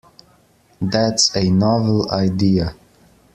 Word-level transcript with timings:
That's 0.81 1.35
a 1.35 1.51
novel 1.51 2.09
idea. 2.09 2.73